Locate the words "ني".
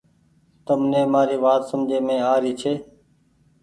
0.91-1.01